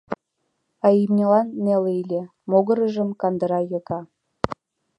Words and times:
А 0.85 0.87
имньылан 1.03 1.47
неле 1.63 1.95
лие: 2.09 2.23
могыржым 2.51 3.09
кандыра 3.21 3.59
йыга. 3.71 3.99